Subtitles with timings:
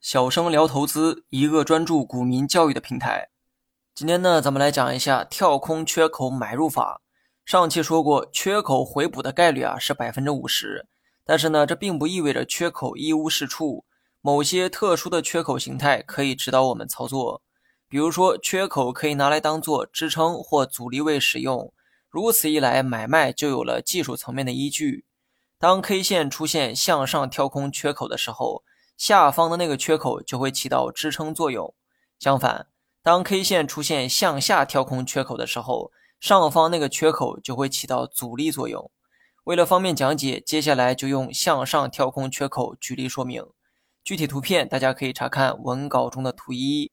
[0.00, 3.28] 小生聊投资，一个专注股民教育的平台。
[3.94, 7.02] 今天呢，咱们来讲一下跳空缺口买入法。
[7.44, 10.86] 上期说过，缺口回补的概率啊是百分之五十，
[11.24, 13.84] 但是呢，这并不意味着缺口一无是处。
[14.20, 17.42] 某些特殊的缺口形态可以指导我们操作，
[17.88, 21.72] 比如说，缺口可以拿来当做支撑或阻力位使用。
[22.08, 25.04] 如此一来，买卖就有了技术层面的依据。
[25.60, 28.64] 当 K 线出现向上跳空缺口的时候，
[28.96, 31.74] 下方的那个缺口就会起到支撑作用。
[32.18, 32.68] 相反，
[33.02, 38.90] 当 K 线出现向下跳空缺口的时候，上方那个缺口就会起到阻力作用。
[39.44, 43.44] 为了方便讲解，接下来就用向上跳空缺口举例说明。
[44.02, 46.90] 具体图片大家可以查看文稿中的图一。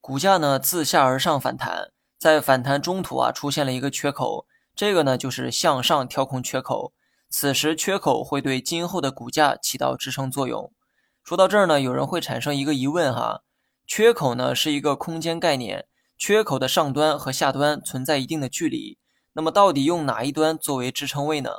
[0.00, 6.94] 股价呢自下而上反弹，在反弹中途啊出现了一个缺口，这个呢就是向上跳空缺口。
[7.28, 10.72] 此时缺口会对今后的股价起到支撑作用。
[11.22, 13.42] 说到这儿呢，有人会产生一个疑问哈，
[13.86, 15.86] 缺口呢是一个空间概念。
[16.18, 18.96] 缺口的上端和下端存在一定的距离，
[19.34, 21.50] 那么到底用哪一端作为支撑位呢？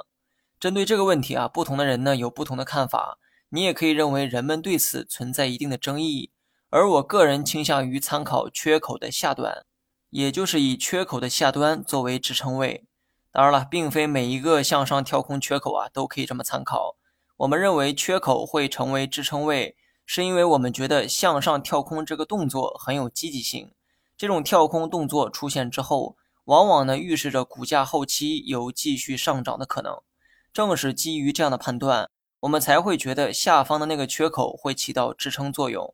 [0.60, 3.20] 针对这个问题啊，不同的人呢有不同的看法。
[3.50, 6.32] 你也可以认为人们对此存在一定的争议，
[6.70, 9.64] 而我个人倾向于参考缺口的下端，
[10.10, 12.86] 也就是以缺口的下端作为支撑位。
[13.32, 16.96] 当然了，并非每一个向上跳空缺口啊都可以这么参考。
[17.38, 19.76] 我们认为缺口会成为支撑位，
[20.06, 23.72] 是因为我们觉得向上跳空这个动作很有积极性。
[24.18, 30.02] 这种跳空动作出现之后，往往呢预示着股价后期有继续上涨的可能。
[30.52, 35.94] 正是基于这样的判断，我们才会觉得下方的那个缺口会起到支撑作用。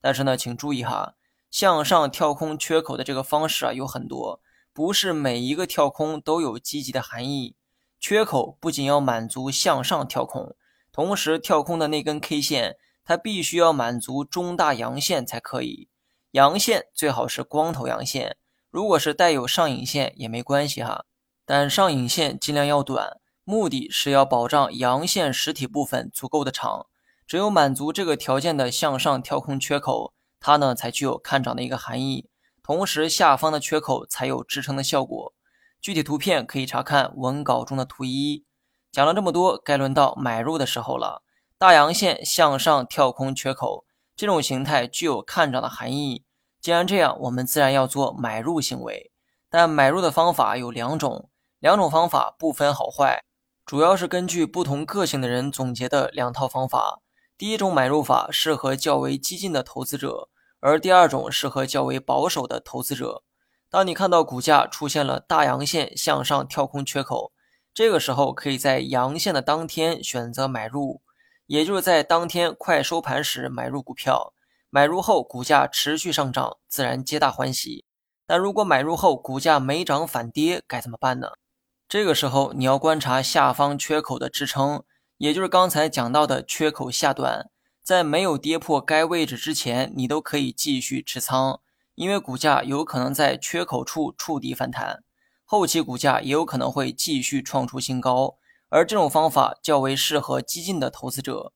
[0.00, 1.14] 但是呢，请注意哈，
[1.50, 4.40] 向上跳空缺口的这个方式啊有很多，
[4.74, 7.54] 不是每一个跳空都有积极的含义。
[8.00, 10.56] 缺口不仅要满足向上跳空，
[10.92, 15.88] 同时跳空的那根 K 线，它必须要满足中大阳线才可以。
[16.32, 18.36] 阳线最好是光头阳线，
[18.68, 21.04] 如果是带有上影线也没关系哈，
[21.46, 26.86] 但上影线尽量要短，目的是要保障阳线实体部分足够的长。
[27.26, 32.28] 只有满足这个条件的向上跳空缺口，它呢才具有看涨的一个含义，
[32.64, 35.34] 同时下方的缺口才有支撑的效果。
[35.82, 38.46] 具体图片可以查看文稿中的图一。
[38.90, 41.22] 讲了这么多，该轮到买入的时候了。
[41.58, 43.84] 大阳线向上跳空缺口。
[44.16, 46.24] 这种形态具有看涨的含义，
[46.62, 49.10] 既然这样，我们自然要做买入行为。
[49.50, 53.22] 但买入的方法有两种，两种方法不分好坏，
[53.66, 57.02] 主要是根据不同个性的人总结的两套方法。
[57.36, 60.28] 第一种买入法适合较为激进的投资者，
[60.64, 63.22] 而第二种适合较为保守的投资者。
[63.68, 67.32] 当你看到股价出现了大阳线向上跳空缺口，
[67.74, 71.02] 这个时候可以在阳线的当天选择买入。
[71.46, 74.32] 也就是在当天快收盘时买入股票，
[74.70, 77.84] 买入后股价持续上涨，自然皆大欢喜。
[78.26, 81.32] 但如果买入后股价没涨反跌，该怎么办呢？
[81.86, 84.82] 这个时候你要观察下方缺口的支撑，
[85.18, 87.50] 也就是刚才讲到的缺口下端，
[87.84, 91.60] 在没有跌破该位置之前，你都可以继续持仓，
[91.94, 95.04] 因为股价有可能在缺口处触底反弹，
[95.44, 98.36] 后期股价也有可能会继续创出新高。
[98.70, 101.52] 而这种方法较为适合激进的投资者。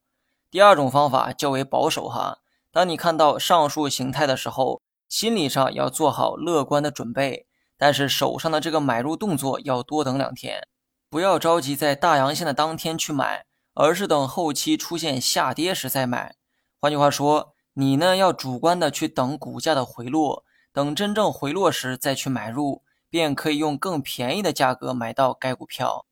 [0.51, 2.41] 第二种方法较为保守哈。
[2.71, 7.47] 当你看到上述形态的时候，心理上要做好乐观的准备，
[7.79, 10.69] 但是手上的这个买入动作要多等两天，
[11.09, 13.47] 不要着急在大阳线的当天去买，
[13.81, 16.35] 而是等后期出现下跌时再买。
[16.81, 26.07] 换句话说，你呢要主观的去等股价的回落，等真正回落时再去买入，便可以用更便宜的价格买到该股票。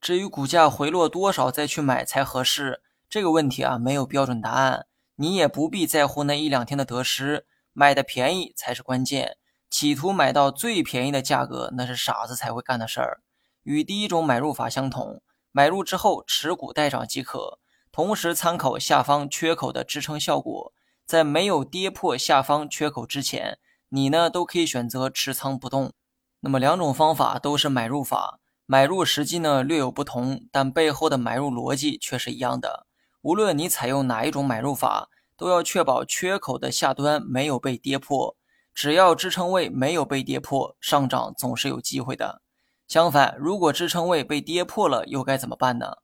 [0.00, 7.44] 至于股价回落多少再去买才合适，这个问题啊没有标准答案，你也不必在乎那一两天的得失，
[7.74, 9.36] 买的便宜才是关键。
[9.68, 13.20] 企图买到最便宜的价格，那是傻子才会干的事儿。
[13.62, 15.20] 与第一种买入法相同，
[15.52, 17.58] 买入之后持股待涨即可，
[17.90, 20.72] 同时参考下方缺口的支撑效果，
[21.04, 23.58] 在没有跌破下方缺口之前，
[23.88, 25.92] 你呢都可以选择持仓不动。
[26.40, 28.38] 那么两种方法都是买入法。
[28.64, 32.86] 买入时机呢略有不同，但背后的买入逻辑却是一样的。
[33.22, 38.36] 无论你采用哪一种买入法，都要确保缺口的下端没有被跌破。
[38.72, 42.40] 只要支撑位没有被跌破，上涨总是有机会的。
[42.90, 45.98] 相反，如果支撑位被跌破了，又该怎么办呢？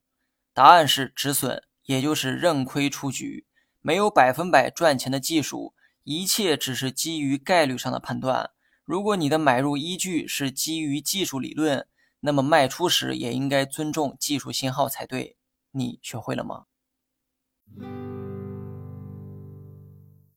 [0.54, 3.44] 答案是止损，也就是认亏出局。
[3.80, 5.74] 没有百分百赚钱的技术，
[6.04, 8.50] 一切只是基于概率上的判断。
[8.84, 11.88] 如果你的买入依据是基于技术理论，
[12.20, 15.36] 那么卖出时也应该尊重技术信号才对，
[15.72, 16.66] 你学会了吗？